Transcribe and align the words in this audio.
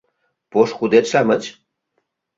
Пошкудет-шамыч? 0.51 1.43